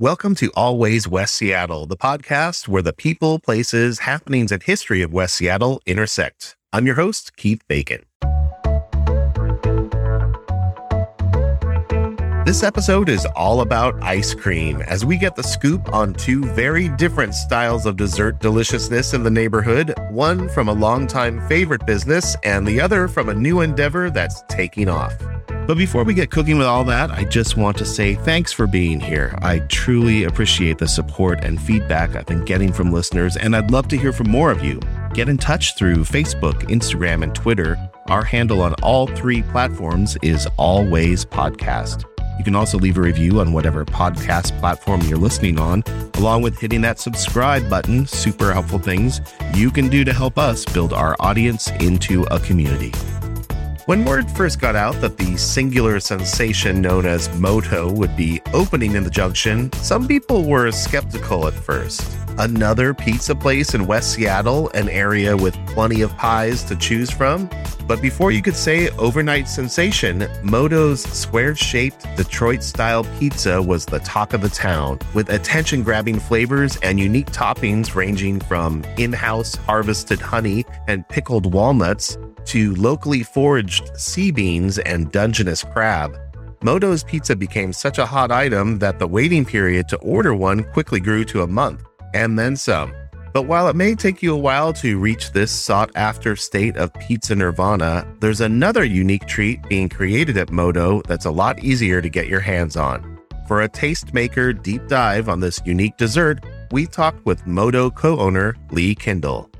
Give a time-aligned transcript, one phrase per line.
[0.00, 5.12] Welcome to Always West Seattle, the podcast where the people, places, happenings, and history of
[5.12, 6.56] West Seattle intersect.
[6.72, 8.04] I'm your host, Keith Bacon.
[12.44, 16.88] This episode is all about ice cream as we get the scoop on two very
[16.88, 22.66] different styles of dessert deliciousness in the neighborhood, one from a longtime favorite business and
[22.66, 25.14] the other from a new endeavor that's taking off.
[25.66, 28.66] But before we get cooking with all that, I just want to say thanks for
[28.66, 29.34] being here.
[29.40, 33.88] I truly appreciate the support and feedback I've been getting from listeners, and I'd love
[33.88, 34.78] to hear from more of you.
[35.14, 37.78] Get in touch through Facebook, Instagram, and Twitter.
[38.08, 42.04] Our handle on all three platforms is Always Podcast.
[42.36, 45.82] You can also leave a review on whatever podcast platform you're listening on,
[46.14, 48.06] along with hitting that subscribe button.
[48.06, 49.22] Super helpful things
[49.54, 52.92] you can do to help us build our audience into a community.
[53.86, 58.94] When word first got out that the singular sensation known as Moto would be opening
[58.94, 62.23] in the junction, some people were skeptical at first.
[62.38, 67.48] Another pizza place in West Seattle, an area with plenty of pies to choose from.
[67.86, 74.00] But before you could say overnight sensation, Moto's square shaped Detroit style pizza was the
[74.00, 79.54] talk of the town, with attention grabbing flavors and unique toppings ranging from in house
[79.54, 86.18] harvested honey and pickled walnuts to locally foraged sea beans and Dungeness crab.
[86.64, 90.98] Moto's pizza became such a hot item that the waiting period to order one quickly
[90.98, 91.84] grew to a month,
[92.14, 92.94] and then some.
[93.34, 96.94] But while it may take you a while to reach this sought after state of
[96.94, 102.08] pizza nirvana, there's another unique treat being created at Moto that's a lot easier to
[102.08, 103.18] get your hands on.
[103.48, 108.56] For a tastemaker deep dive on this unique dessert, we talked with Moto co owner
[108.70, 109.50] Lee Kindle.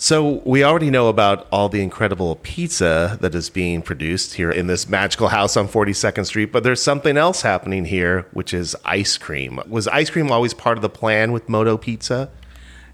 [0.00, 4.68] So, we already know about all the incredible pizza that is being produced here in
[4.68, 9.18] this magical house on 42nd Street, but there's something else happening here, which is ice
[9.18, 9.60] cream.
[9.66, 12.30] Was ice cream always part of the plan with Moto Pizza?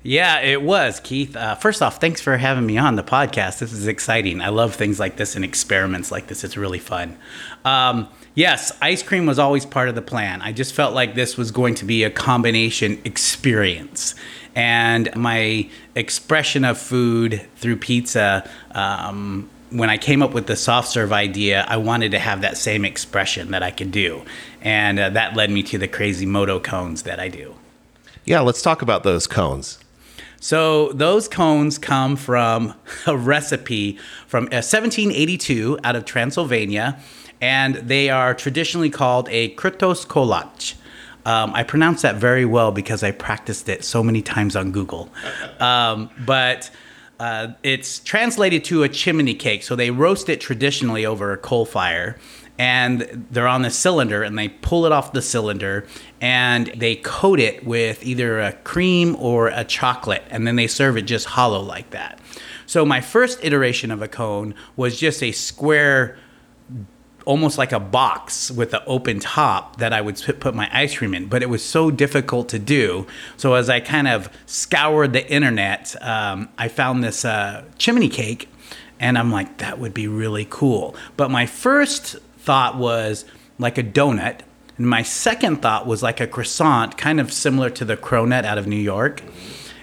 [0.03, 1.37] Yeah, it was, Keith.
[1.37, 3.59] Uh, first off, thanks for having me on the podcast.
[3.59, 4.41] This is exciting.
[4.41, 6.43] I love things like this and experiments like this.
[6.43, 7.19] It's really fun.
[7.67, 10.41] Um, yes, ice cream was always part of the plan.
[10.41, 14.15] I just felt like this was going to be a combination experience
[14.55, 20.89] and my expression of food through pizza um, when I came up with the soft
[20.89, 24.23] serve idea, I wanted to have that same expression that I could do.
[24.61, 27.57] And uh, that led me to the crazy moto cones that I do.
[28.25, 29.79] Yeah, let's talk about those cones.
[30.41, 32.75] So, those cones come from
[33.07, 37.01] a recipe from 1782 uh, out of Transylvania,
[37.41, 40.75] and they are traditionally called a Kurtos kolach.
[41.25, 45.09] Um, I pronounce that very well because I practiced it so many times on Google.
[45.59, 46.71] Um, but
[47.19, 49.63] uh, it's translated to a chimney cake.
[49.63, 52.17] So they roast it traditionally over a coal fire.
[52.57, 55.87] And they're on the cylinder and they pull it off the cylinder
[56.21, 60.23] and they coat it with either a cream or a chocolate.
[60.31, 62.21] And then they serve it just hollow like that.
[62.67, 66.17] So my first iteration of a cone was just a square
[67.25, 71.15] almost like a box with an open top that I would put my ice cream
[71.15, 73.07] in, but it was so difficult to do.
[73.37, 78.49] So as I kind of scoured the internet, um, I found this uh, chimney cake,
[79.01, 80.95] and I'm like, that would be really cool.
[81.17, 83.25] But my first thought was
[83.59, 84.41] like a donut,
[84.77, 88.59] and my second thought was like a croissant, kind of similar to the cronut out
[88.59, 89.23] of New York.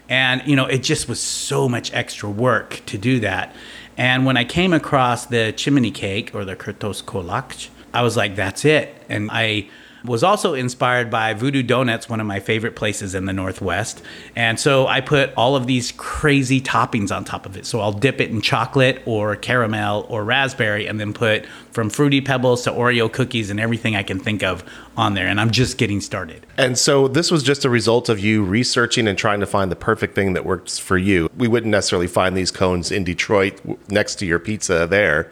[0.09, 3.55] And you know, it just was so much extra work to do that.
[4.01, 8.35] And when I came across the chimney cake or the Kurtos kolach, I was like,
[8.35, 8.95] that's it.
[9.09, 9.69] And I
[10.03, 14.01] was also inspired by Voodoo Donuts, one of my favorite places in the Northwest.
[14.35, 17.65] And so I put all of these crazy toppings on top of it.
[17.65, 22.21] So I'll dip it in chocolate or caramel or raspberry and then put from Fruity
[22.21, 24.63] Pebbles to Oreo cookies and everything I can think of
[24.97, 25.27] on there.
[25.27, 26.45] And I'm just getting started.
[26.57, 29.75] And so this was just a result of you researching and trying to find the
[29.75, 31.29] perfect thing that works for you.
[31.37, 35.31] We wouldn't necessarily find these cones in Detroit next to your pizza there.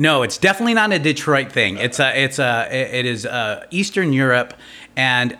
[0.00, 1.76] No, it's definitely not a Detroit thing.
[1.76, 4.54] It's a it's a it is uh, Eastern Europe,
[4.96, 5.36] and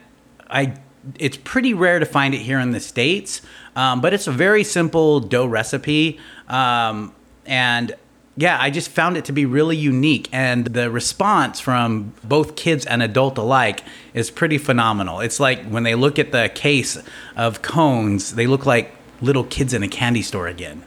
[0.50, 0.74] I
[1.16, 3.40] it's pretty rare to find it here in the states.
[3.76, 6.18] Um, but it's a very simple dough recipe,
[6.48, 7.14] um,
[7.46, 7.94] and
[8.36, 12.84] yeah, I just found it to be really unique, and the response from both kids
[12.84, 15.20] and adult alike is pretty phenomenal.
[15.20, 17.00] It's like when they look at the case
[17.36, 20.84] of cones, they look like little kids in a candy store again.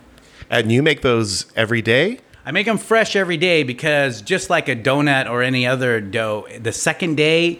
[0.50, 2.20] And you make those every day?
[2.46, 6.48] I make them fresh every day because just like a donut or any other dough,
[6.60, 7.60] the second day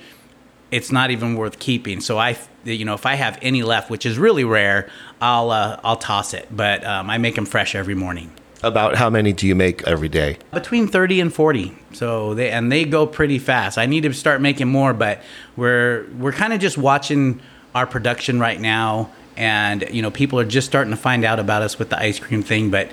[0.72, 2.00] it's not even worth keeping.
[2.00, 4.90] So I, you know, if I have any left, which is really rare,
[5.20, 6.48] I'll uh, I'll toss it.
[6.50, 8.32] But um, I make them fresh every morning.
[8.64, 10.38] About how many do you make every day?
[10.54, 11.76] Between 30 and 40.
[11.94, 13.78] So they and they go pretty fast.
[13.78, 15.22] I need to start making more, but
[15.58, 17.42] we're we're kind of just watching
[17.76, 21.62] our production right now and you know people are just starting to find out about
[21.62, 22.90] us with the ice cream thing, but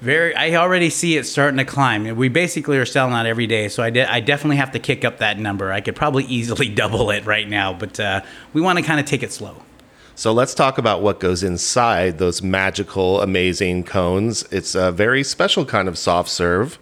[0.00, 2.16] very I already see it starting to climb.
[2.16, 5.04] We basically are selling out every day, so I, de- I definitely have to kick
[5.04, 5.72] up that number.
[5.72, 8.22] I could probably easily double it right now, but uh,
[8.52, 9.62] we want to kind of take it slow.
[10.14, 14.42] So let's talk about what goes inside those magical, amazing cones.
[14.50, 16.78] It's a very special kind of soft serve.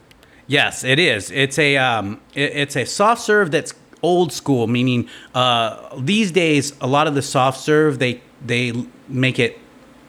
[0.47, 1.31] Yes, it is.
[1.31, 6.73] It's a um, it, it's a soft serve that's old school, meaning uh, these days
[6.81, 8.73] a lot of the soft serve they they
[9.09, 9.59] make it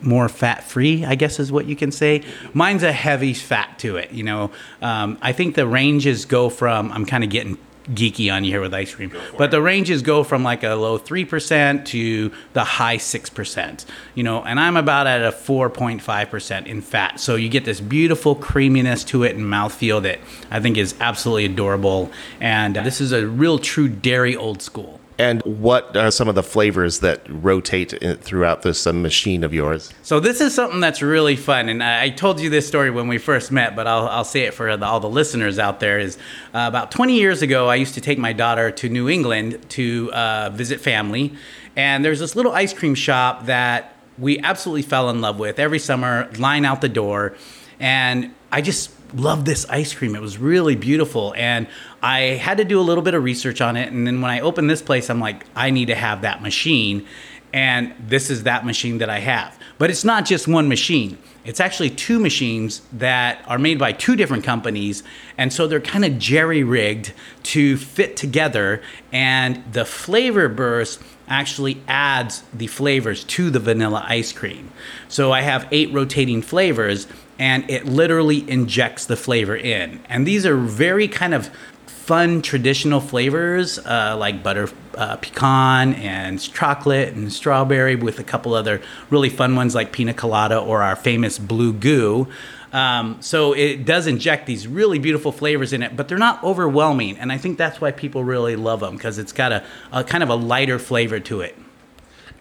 [0.01, 2.23] more fat free, I guess is what you can say.
[2.53, 4.11] Mine's a heavy fat to it.
[4.11, 4.51] You know,
[4.81, 7.57] um, I think the ranges go from I'm kind of getting
[7.89, 9.11] geeky on you here with ice cream.
[9.37, 13.85] But the ranges go from like a low 3% to the high 6%.
[14.15, 17.19] You know, and I'm about at a 4.5% in fat.
[17.19, 20.19] So you get this beautiful creaminess to it and mouthfeel that
[20.51, 22.11] I think is absolutely adorable.
[22.39, 24.99] And this is a real true dairy old school.
[25.19, 29.91] And what are some of the flavors that rotate throughout this uh, machine of yours?
[30.03, 33.17] So this is something that's really fun, and I, told you this story when we
[33.17, 35.99] first met, but I'll, I'll say it for the, all the listeners out there.
[35.99, 36.17] Is
[36.53, 40.11] uh, about 20 years ago, I used to take my daughter to New England to
[40.13, 41.33] uh, visit family,
[41.75, 45.59] and there's this little ice cream shop that we absolutely fell in love with.
[45.59, 47.35] Every summer, line out the door,
[47.79, 50.15] and I just loved this ice cream.
[50.15, 51.33] It was really beautiful.
[51.37, 51.67] And
[52.01, 53.91] I had to do a little bit of research on it.
[53.91, 57.05] And then when I opened this place, I'm like, I need to have that machine.
[57.53, 59.57] And this is that machine that I have.
[59.77, 61.17] But it's not just one machine.
[61.45, 65.03] It's actually two machines that are made by two different companies.
[65.37, 67.13] And so they're kind of jerry rigged
[67.43, 68.81] to fit together.
[69.13, 74.71] And the flavor burst actually adds the flavors to the vanilla ice cream.
[75.07, 77.07] So I have eight rotating flavors
[77.39, 79.99] and it literally injects the flavor in.
[80.09, 81.49] And these are very kind of
[81.85, 88.53] fun traditional flavors uh, like butter uh, pecan and chocolate and strawberry with a couple
[88.53, 92.25] other really fun ones like pina colada or our famous blue goo
[92.73, 97.17] um, so it does inject these really beautiful flavors in it but they're not overwhelming
[97.17, 100.23] and i think that's why people really love them because it's got a, a kind
[100.23, 101.55] of a lighter flavor to it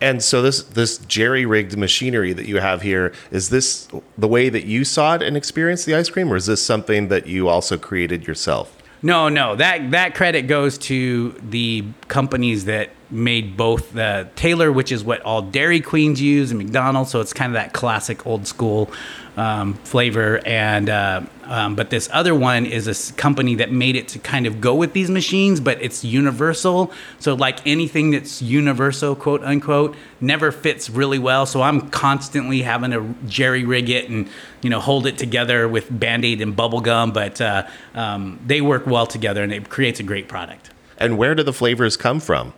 [0.00, 3.88] and so this this jerry rigged machinery that you have here is this
[4.18, 7.08] the way that you saw it and experienced the ice cream, or is this something
[7.08, 8.76] that you also created yourself?
[9.02, 9.56] No, no.
[9.56, 15.20] That that credit goes to the companies that made both the Taylor, which is what
[15.22, 17.10] all Dairy Queens use, and McDonald's.
[17.10, 18.90] So it's kind of that classic old school
[19.36, 20.40] um, flavor.
[20.46, 24.46] And uh, um, but this other one is a company that made it to kind
[24.46, 26.90] of go with these machines, but it's universal.
[27.18, 31.46] So like anything that's universal, quote unquote, never fits really well.
[31.46, 34.28] So I'm constantly having to jerry rig it and
[34.62, 37.12] you know hold it together with band aid and bubble gum.
[37.12, 40.70] But uh, um, they work well together, and it creates a great product.
[40.98, 42.54] And where do the flavors come from?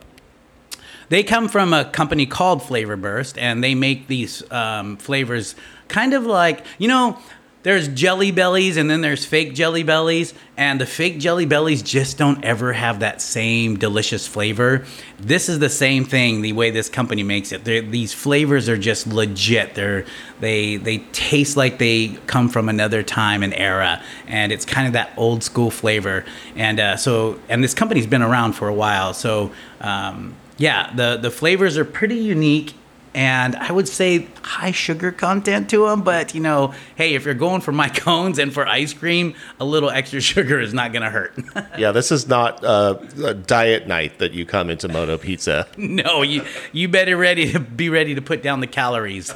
[1.08, 5.54] They come from a company called Flavor Burst, and they make these um, flavors
[5.88, 7.18] kind of like you know
[7.64, 12.16] there's jelly bellies and then there's fake jelly bellies and the fake jelly bellies just
[12.16, 14.86] don't ever have that same delicious flavor.
[15.18, 17.64] This is the same thing the way this company makes it.
[17.64, 19.74] They're, these flavors are just legit.
[19.74, 20.06] They're
[20.40, 24.92] they they taste like they come from another time and era and it's kind of
[24.92, 26.24] that old school flavor.
[26.54, 31.16] And uh, so and this company's been around for a while so um, yeah the
[31.16, 32.74] the flavors are pretty unique
[33.14, 36.02] and I would say high sugar content to them.
[36.02, 39.64] But you know, hey, if you're going for my cones and for ice cream, a
[39.64, 41.36] little extra sugar is not going to hurt.
[41.78, 45.66] yeah, this is not uh, a diet night that you come into Moto Pizza.
[45.76, 49.32] no, you you better ready to be ready to put down the calories.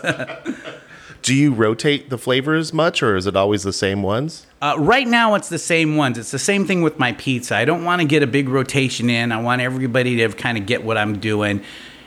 [1.23, 4.47] Do you rotate the flavors much, or is it always the same ones?
[4.61, 6.19] Uh, right now, it's the same ones.
[6.19, 7.57] It's the same thing with my pizza.
[7.57, 9.31] I don't want to get a big rotation in.
[9.33, 11.63] I want everybody to kind of get what I'm doing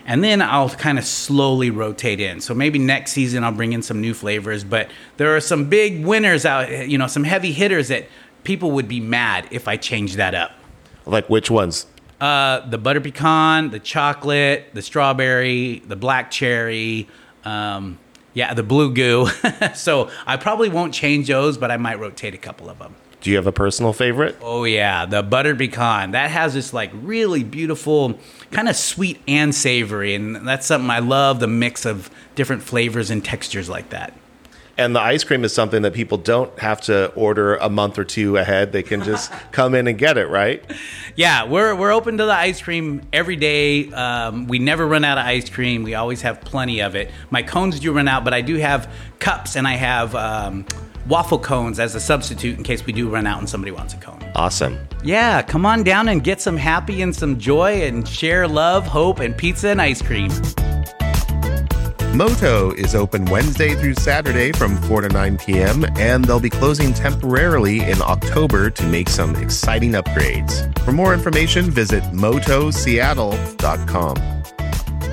[0.05, 2.39] and then I'll kind of slowly rotate in.
[2.39, 6.05] So maybe next season I'll bring in some new flavors, but there are some big
[6.05, 8.07] winners out, you know, some heavy hitters that
[8.43, 10.51] people would be mad if I change that up.
[11.05, 11.87] Like which ones?
[12.21, 17.07] Uh, the butter pecan, the chocolate, the strawberry, the black cherry,
[17.43, 17.97] um,
[18.35, 19.27] yeah, the blue goo.
[19.73, 22.93] so I probably won't change those, but I might rotate a couple of them.
[23.21, 24.37] Do you have a personal favorite?
[24.39, 26.11] Oh yeah, the buttered pecan.
[26.11, 28.19] That has this like really beautiful,
[28.51, 31.39] kind of sweet and savory, and that's something I love.
[31.39, 34.13] The mix of different flavors and textures like that.
[34.77, 38.03] And the ice cream is something that people don't have to order a month or
[38.03, 38.73] two ahead.
[38.73, 40.63] They can just come in and get it, right?
[41.15, 43.91] Yeah, we're, we're open to the ice cream every day.
[43.91, 45.83] Um, we never run out of ice cream.
[45.83, 47.09] We always have plenty of it.
[47.29, 50.65] My cones do run out, but I do have cups and I have um,
[51.07, 53.97] waffle cones as a substitute in case we do run out and somebody wants a
[53.97, 54.19] cone.
[54.35, 54.77] Awesome.
[55.03, 59.19] Yeah, come on down and get some happy and some joy and share love, hope,
[59.19, 60.31] and pizza and ice cream.
[62.15, 66.93] Moto is open Wednesday through Saturday from 4 to 9 p.m., and they'll be closing
[66.93, 70.73] temporarily in October to make some exciting upgrades.
[70.85, 74.34] For more information, visit motoseattle.com.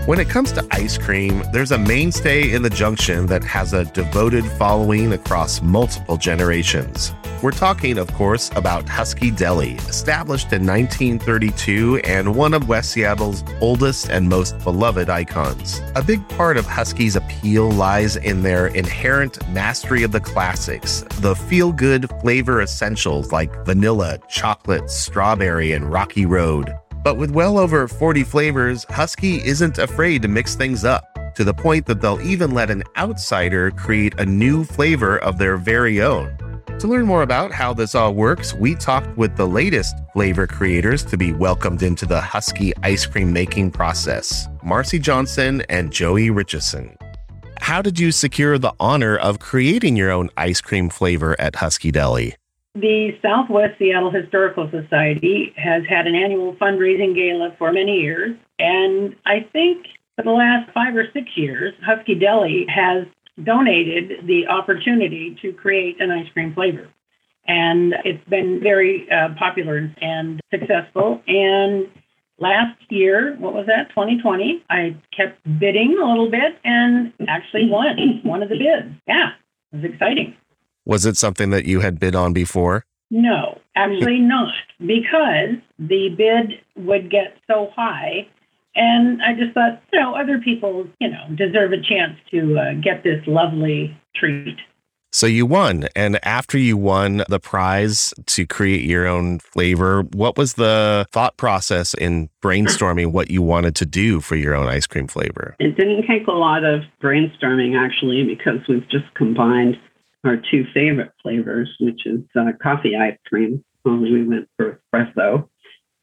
[0.04, 3.85] When it comes to ice cream, there's a mainstay in the junction that has a
[3.85, 7.14] devoted following across multiple generations.
[7.40, 13.44] We're talking, of course, about Husky Deli, established in 1932 and one of West Seattle's
[13.61, 15.80] oldest and most beloved icons.
[15.94, 21.37] A big part of Husky's appeal lies in their inherent mastery of the classics, the
[21.37, 26.75] feel good flavor essentials like vanilla, chocolate, strawberry, and rocky road.
[27.02, 31.04] But with well over 40 flavors, Husky isn't afraid to mix things up
[31.35, 35.56] to the point that they'll even let an outsider create a new flavor of their
[35.56, 36.37] very own.
[36.78, 41.04] To learn more about how this all works, we talked with the latest flavor creators
[41.06, 46.97] to be welcomed into the Husky ice cream making process Marcy Johnson and Joey Richardson.
[47.61, 51.92] How did you secure the honor of creating your own ice cream flavor at Husky
[51.92, 52.35] Deli?
[52.74, 58.34] The Southwest Seattle Historical Society has had an annual fundraising gala for many years.
[58.58, 59.86] And I think
[60.16, 63.06] for the last five or six years, Husky Deli has
[63.44, 66.88] donated the opportunity to create an ice cream flavor.
[67.46, 71.20] And it's been very uh, popular and successful.
[71.26, 71.88] And
[72.38, 78.20] last year, what was that, 2020, I kept bidding a little bit and actually won
[78.22, 78.94] one of the bids.
[79.06, 79.30] Yeah,
[79.72, 80.36] it was exciting.
[80.84, 82.84] Was it something that you had bid on before?
[83.10, 88.26] No, actually not, because the bid would get so high.
[88.74, 92.74] And I just thought, you know, other people, you know, deserve a chance to uh,
[92.80, 94.56] get this lovely treat.
[95.14, 95.88] So you won.
[95.94, 101.36] And after you won the prize to create your own flavor, what was the thought
[101.36, 105.54] process in brainstorming what you wanted to do for your own ice cream flavor?
[105.58, 109.78] It didn't take a lot of brainstorming, actually, because we've just combined
[110.24, 113.64] our two favorite flavors, which is uh, coffee ice cream.
[113.84, 115.48] Only we went for espresso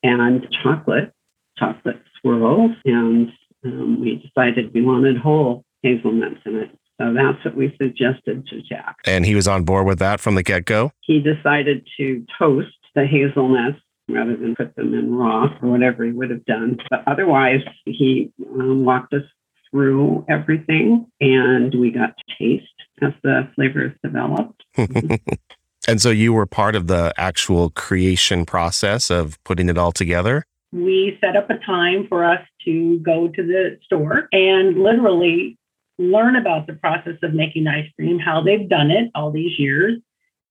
[0.04, 1.14] and chocolate,
[1.58, 3.30] chocolate swirls, and
[3.66, 6.70] um, we decided we wanted whole hazelnuts in it.
[7.00, 8.98] So that's what we suggested to Jack.
[9.06, 10.92] And he was on board with that from the get go?
[11.02, 16.12] He decided to toast the hazelnuts rather than put them in raw or whatever he
[16.12, 16.78] would have done.
[16.90, 19.24] But otherwise, he um, walked us
[19.72, 22.68] through everything and we got to taste
[23.02, 24.64] as the flavors developed.
[25.88, 30.46] and so you were part of the actual creation process of putting it all together?
[30.72, 35.58] We set up a time for us to go to the store and literally
[35.98, 40.00] learn about the process of making ice cream, how they've done it all these years,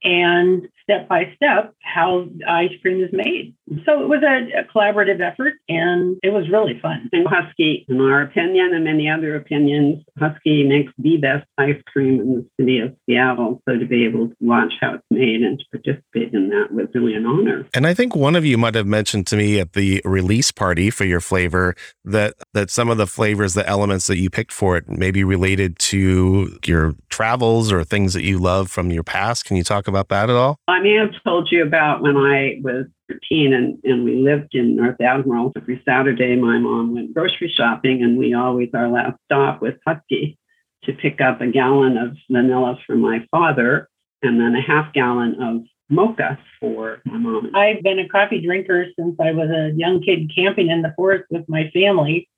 [0.05, 3.55] and step by step how ice cream is made.
[3.84, 7.08] So it was a, a, collaborative effort and it was really fun.
[7.12, 12.20] And Husky, in our opinion and many other opinions, Husky makes the best ice cream
[12.20, 13.62] in the city of Seattle.
[13.68, 16.88] So to be able to watch how it's made and to participate in that was
[16.94, 17.66] really an honor.
[17.75, 20.90] And I think one of you might have mentioned to me at the release party
[20.90, 24.76] for your flavor that that some of the flavors, the elements that you picked for
[24.76, 29.44] it may be related to your travels or things that you love from your past.
[29.44, 30.56] Can you talk about that at all?
[30.68, 34.77] I may have told you about when I was 13 and, and we lived in
[34.77, 35.53] North Admiral.
[35.57, 40.38] Every Saturday, my mom went grocery shopping, and we always, our last stop was Husky
[40.85, 43.88] to pick up a gallon of vanilla for my father
[44.23, 47.50] and then a half gallon of mocha for my mom.
[47.55, 51.25] I've been a coffee drinker since I was a young kid camping in the forest
[51.31, 52.29] with my family.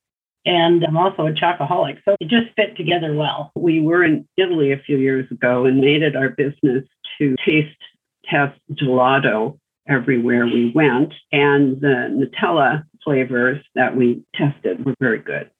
[0.46, 1.98] And I'm also a chocoholic.
[2.04, 3.52] So it just fit together well.
[3.54, 6.84] We were in Italy a few years ago and made it our business
[7.18, 7.76] to taste
[8.24, 9.58] test gelato
[9.90, 11.12] everywhere we went.
[11.32, 15.50] And the Nutella flavors that we tested were very good.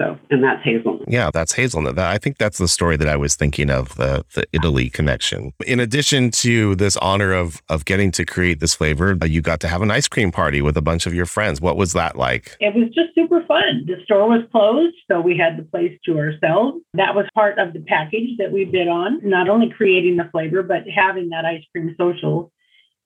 [0.00, 1.04] So, and that's hazelnut.
[1.08, 1.98] Yeah, that's hazelnut.
[1.98, 5.52] I think that's the story that I was thinking of the the Italy connection.
[5.66, 9.60] In addition to this honor of of getting to create this flavor, uh, you got
[9.60, 11.60] to have an ice cream party with a bunch of your friends.
[11.60, 12.56] What was that like?
[12.60, 13.84] It was just super fun.
[13.86, 16.78] The store was closed, so we had the place to ourselves.
[16.94, 19.20] That was part of the package that we bid on.
[19.22, 22.50] Not only creating the flavor, but having that ice cream social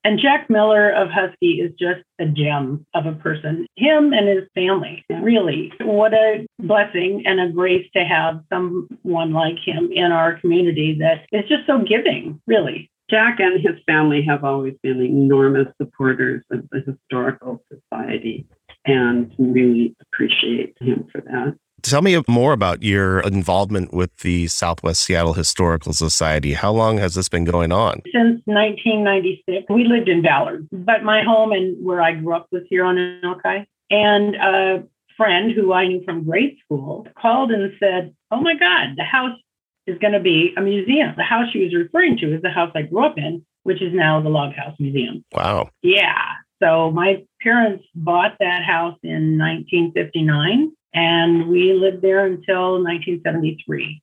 [0.05, 3.65] and Jack Miller of Husky is just a gem of a person.
[3.75, 5.73] Him and his family, really.
[5.81, 11.25] What a blessing and a grace to have someone like him in our community that
[11.31, 12.91] is just so giving, really.
[13.09, 18.45] Jack and his family have always been enormous supporters of the Historical Society
[18.85, 21.57] and really appreciate him for that.
[21.85, 26.53] Tell me more about your involvement with the Southwest Seattle Historical Society.
[26.53, 28.01] How long has this been going on?
[28.11, 29.67] Since 1996.
[29.69, 32.97] We lived in Ballard, but my home and where I grew up was here on
[33.23, 33.69] Alki.
[33.91, 34.83] And a
[35.15, 39.37] friend who I knew from grade school called and said, Oh my God, the house
[39.85, 41.13] is going to be a museum.
[41.15, 43.93] The house she was referring to is the house I grew up in, which is
[43.93, 45.23] now the Log House Museum.
[45.33, 45.69] Wow.
[45.83, 46.23] Yeah.
[46.63, 54.01] So my parents bought that house in 1959 and we lived there until 1973.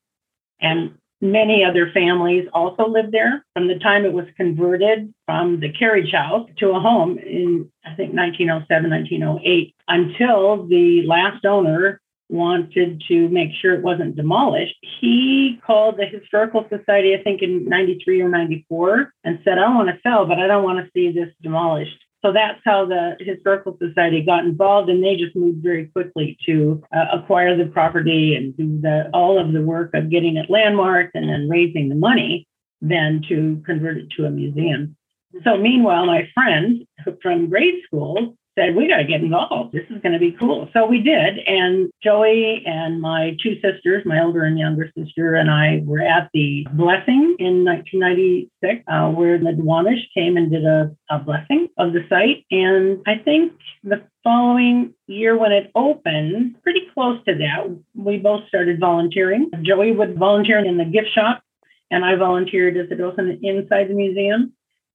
[0.61, 5.73] And many other families also lived there from the time it was converted from the
[5.73, 13.03] carriage house to a home in, I think, 1907, 1908, until the last owner wanted
[13.09, 14.75] to make sure it wasn't demolished.
[15.01, 19.89] He called the Historical Society, I think in 93 or 94, and said, I want
[19.89, 21.99] to sell, but I don't want to see this demolished.
[22.25, 26.81] So that's how the Historical Society got involved, and they just moved very quickly to
[26.95, 31.17] uh, acquire the property and do the, all of the work of getting it landmarked
[31.17, 32.47] and then raising the money,
[32.81, 34.97] then to convert it to a museum.
[35.45, 36.87] So meanwhile, my friend
[37.23, 39.73] from grade school said, We got to get involved.
[39.73, 40.69] This is going to be cool.
[40.73, 41.39] So we did.
[41.47, 46.31] And Joey and my two sisters, my older and younger sister, and I were at
[46.35, 51.93] the blessing in 1996, uh, where the Duwamish came and did a, a blessing of
[51.93, 52.45] the site.
[52.51, 58.47] And I think the following year when it opened, pretty close to that, we both
[58.49, 59.51] started volunteering.
[59.63, 61.43] Joey would volunteer in the gift shop,
[61.91, 64.53] and I volunteered as a docent inside the museum.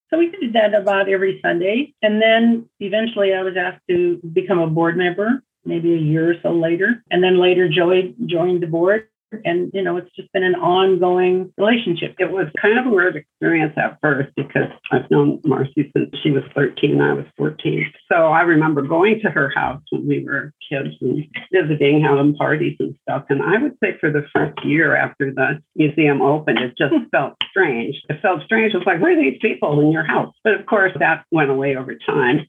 [0.09, 1.93] So we did that about every Sunday.
[2.01, 6.35] And then eventually I was asked to become a board member, maybe a year or
[6.41, 7.03] so later.
[7.11, 9.09] And then later Joey joined the board
[9.43, 12.15] and, you know, it's just been an ongoing relationship.
[12.19, 16.31] It was kind of a weird experience at first because I've known Marcy since she
[16.31, 17.91] was 13, I was 14.
[18.11, 22.77] So I remember going to her house when we were kids and visiting, having parties
[22.79, 23.25] and stuff.
[23.29, 27.33] And I would say for the first year after the museum opened, it just felt
[27.49, 27.95] strange.
[28.09, 28.73] It felt strange.
[28.73, 30.33] It was like, where are these people in your house?
[30.43, 32.47] But of course, that went away over time.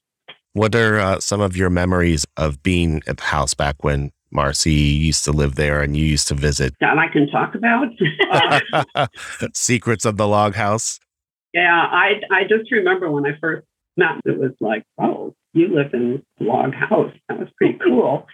[0.53, 4.73] What are uh, some of your memories of being at the house back when Marcy
[4.73, 6.75] used to live there and you used to visit.
[6.81, 7.89] That I can talk about.
[9.55, 11.01] Secrets of the log house.
[11.55, 15.93] Yeah, I I just remember when I first met, it was like, oh, you live
[15.95, 17.13] in a log house.
[17.29, 18.27] That was pretty cool.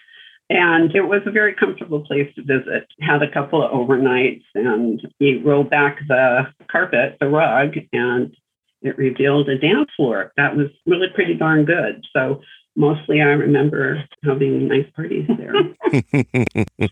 [0.51, 2.87] And it was a very comfortable place to visit.
[3.01, 8.37] Had a couple of overnights and we rolled back the carpet, the rug, and
[8.83, 10.33] it revealed a dance floor.
[10.37, 12.05] That was really pretty darn good.
[12.14, 12.42] So
[12.77, 15.55] mostly I remember having nice parties there.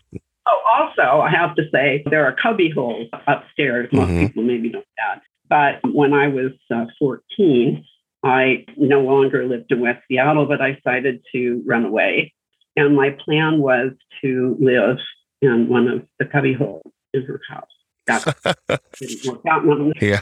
[0.47, 3.89] oh, also, I have to say, there are cubby holes upstairs.
[3.91, 4.27] Most mm-hmm.
[4.27, 5.21] people maybe know that.
[5.49, 7.83] But when I was uh, 14,
[8.23, 12.33] I no longer lived in West Seattle, but I decided to run away.
[12.75, 13.91] And my plan was
[14.23, 14.97] to live
[15.41, 17.67] in one of the cubby holes in her house.
[18.07, 18.57] That
[18.99, 19.63] didn't work out.
[20.01, 20.21] Yeah.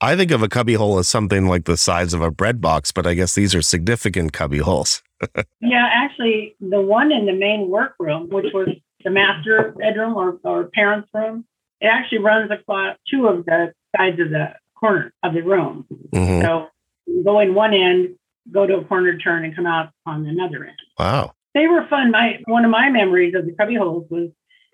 [0.00, 2.92] I think of a cubby hole as something like the size of a bread box,
[2.92, 5.02] but I guess these are significant cubby holes.
[5.60, 8.68] yeah, actually, the one in the main workroom, which was
[9.04, 11.44] the master bedroom or, or parents' room,
[11.80, 15.86] it actually runs across two of the sides of the corner of the room.
[16.14, 16.42] Mm-hmm.
[16.42, 16.68] So
[17.24, 18.16] go in one end,
[18.52, 20.76] go to a corner turn, and come out on another end.
[20.98, 21.34] Wow.
[21.54, 22.10] They were fun.
[22.10, 24.30] My one of my memories of the cubby holes was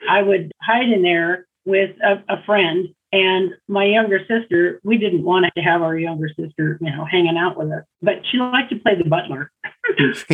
[0.09, 5.22] I would hide in there with a, a friend and my younger sister, we didn't
[5.22, 8.70] want to have our younger sister, you know, hanging out with us, but she liked
[8.70, 9.52] to play the butler.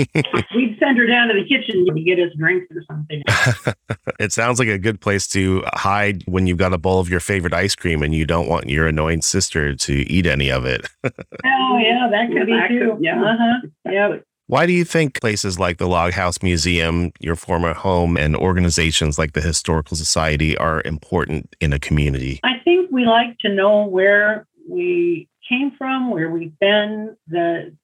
[0.55, 3.23] We'd send her down to the kitchen to get us drinks or something.
[4.19, 7.21] it sounds like a good place to hide when you've got a bowl of your
[7.21, 10.89] favorite ice cream and you don't want your annoying sister to eat any of it.
[11.05, 12.93] oh yeah, that could yeah, be too.
[12.95, 13.23] Could, yeah.
[13.23, 13.69] Uh-huh.
[13.91, 14.17] Yeah.
[14.53, 19.19] Why do you think places like the Log House Museum, your former home, and organizations
[19.19, 22.39] like the Historical Society are important in a community?
[22.45, 27.75] I think we like to know where we came from, where we've been, the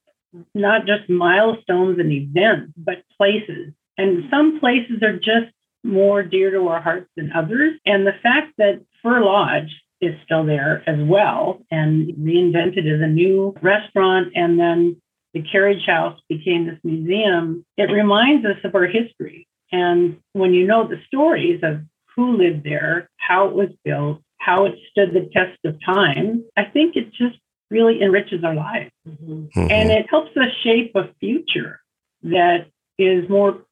[0.53, 3.73] not just milestones and events, but places.
[3.97, 5.51] And some places are just
[5.83, 7.79] more dear to our hearts than others.
[7.87, 13.07] And the fact that Fir Lodge is still there as well and reinvented as a
[13.07, 15.01] new restaurant and then
[15.33, 19.47] the carriage house became this museum, it reminds us of our history.
[19.71, 21.81] And when you know the stories of
[22.15, 26.65] who lived there, how it was built, how it stood the test of time, I
[26.65, 27.37] think it just
[27.69, 28.91] really enriches our lives.
[29.07, 29.67] Mm-hmm.
[29.69, 31.81] And it helps us shape a future
[32.23, 32.65] that
[32.97, 33.63] is more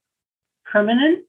[0.65, 1.25] permanent.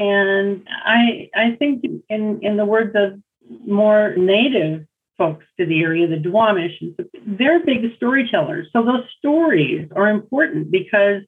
[0.00, 3.20] And I I think in, in the words of
[3.66, 4.86] more native
[5.18, 6.78] folks to the area, the Duwamish,
[7.26, 8.68] they're big storytellers.
[8.72, 11.22] So those stories are important because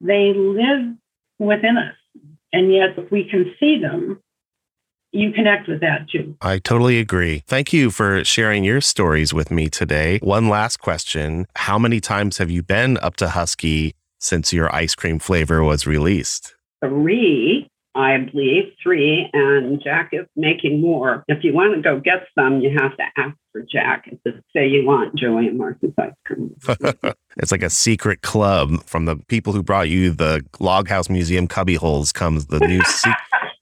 [0.00, 0.96] they live
[1.38, 1.94] within us
[2.52, 4.20] And yet, if we can see them,
[5.12, 6.36] you connect with that too.
[6.40, 7.44] I totally agree.
[7.46, 10.18] Thank you for sharing your stories with me today.
[10.22, 14.94] One last question How many times have you been up to Husky since your ice
[14.94, 16.54] cream flavor was released?
[16.84, 21.24] Three, I believe, three, and Jack is making more.
[21.28, 24.10] If you want to go get some, you have to ask for Jack.
[24.26, 26.54] Just say you want Joey and Martha's ice cream.
[27.36, 31.46] it's like a secret club from the people who brought you the Log House Museum
[31.46, 33.14] cubby holes comes the new se-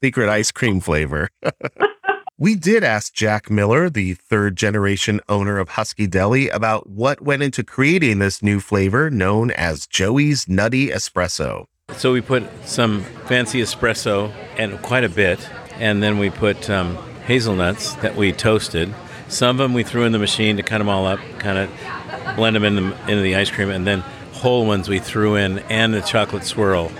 [0.02, 1.28] secret ice cream flavor.
[2.38, 7.42] we did ask Jack Miller, the third generation owner of Husky Deli, about what went
[7.42, 11.66] into creating this new flavor known as Joey's Nutty Espresso.
[11.96, 16.96] So we put some fancy espresso and quite a bit, and then we put um,
[17.26, 18.92] hazelnuts that we toasted.
[19.28, 22.36] Some of them we threw in the machine to cut them all up, kind of
[22.36, 24.00] blend them in the, into the ice cream, and then
[24.32, 26.90] whole ones we threw in, and the chocolate swirl.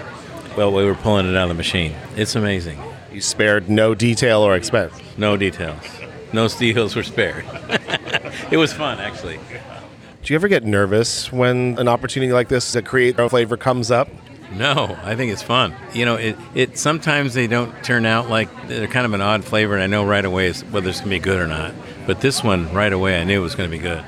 [0.57, 1.95] Well, we were pulling it out of the machine.
[2.17, 2.79] It's amazing.
[3.13, 4.95] You spared no detail or expense.
[5.17, 5.83] No details.
[6.33, 7.45] No details were spared.
[8.51, 9.39] it was fun, actually.
[10.23, 13.91] Do you ever get nervous when an opportunity like this to create a flavor comes
[13.91, 14.09] up?
[14.55, 15.75] No, I think it's fun.
[15.93, 19.45] You know, it, it sometimes they don't turn out like they're kind of an odd
[19.45, 21.73] flavor, and I know right away whether it's going to be good or not.
[22.07, 24.05] But this one, right away, I knew it was going to be good.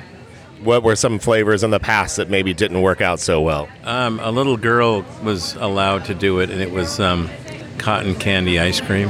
[0.62, 3.68] What were some flavors in the past that maybe didn't work out so well?
[3.85, 7.28] Um, a little girl was allowed to do it, and it was um,
[7.78, 9.09] cotton candy ice cream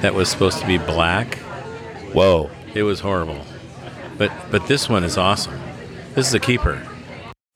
[0.00, 1.38] that was supposed to be black.
[2.12, 2.50] Whoa.
[2.74, 3.44] It was horrible.
[4.16, 5.58] But but this one is awesome.
[6.14, 6.84] This is a keeper.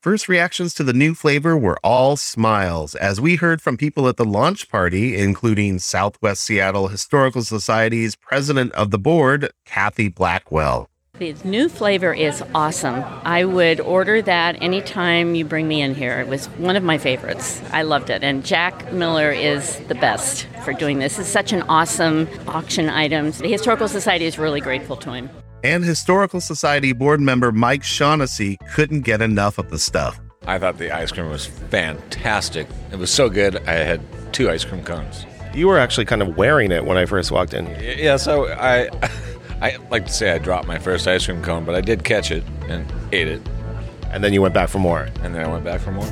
[0.03, 4.17] First reactions to the new flavor were all smiles, as we heard from people at
[4.17, 10.89] the launch party, including Southwest Seattle Historical Society's president of the board, Kathy Blackwell.
[11.19, 13.01] The new flavor is awesome.
[13.23, 16.19] I would order that anytime you bring me in here.
[16.19, 17.61] It was one of my favorites.
[17.71, 18.25] I loved it.
[18.25, 21.17] And Jack Miller is the best for doing this.
[21.17, 23.31] It's such an awesome auction item.
[23.31, 25.29] The Historical Society is really grateful to him.
[25.63, 30.19] And Historical Society board member Mike Shaughnessy couldn't get enough of the stuff.
[30.45, 32.67] I thought the ice cream was fantastic.
[32.91, 34.01] It was so good, I had
[34.33, 35.25] two ice cream cones.
[35.53, 37.65] You were actually kind of wearing it when I first walked in.
[37.79, 38.89] Yeah, so I.
[39.61, 42.31] I like to say I dropped my first ice cream cone, but I did catch
[42.31, 43.41] it and ate it.
[44.11, 45.07] And then you went back for more.
[45.21, 46.11] And then I went back for more.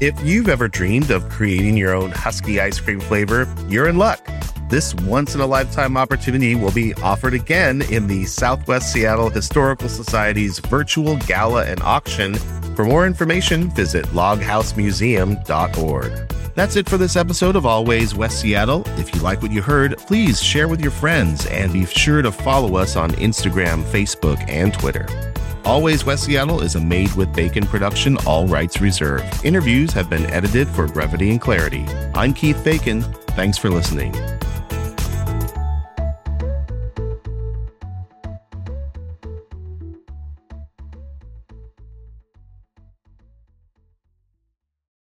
[0.00, 4.28] If you've ever dreamed of creating your own husky ice cream flavor, you're in luck.
[4.68, 9.88] This once in a lifetime opportunity will be offered again in the Southwest Seattle Historical
[9.88, 12.34] Society's virtual gala and auction.
[12.74, 16.32] For more information, visit loghousemuseum.org.
[16.56, 18.82] That's it for this episode of Always West Seattle.
[18.98, 22.32] If you like what you heard, please share with your friends and be sure to
[22.32, 25.06] follow us on Instagram, Facebook, and Twitter.
[25.64, 29.44] Always West Seattle is a made with bacon production, all rights reserved.
[29.44, 31.86] Interviews have been edited for brevity and clarity.
[32.16, 33.02] I'm Keith Bacon.
[33.36, 34.12] Thanks for listening.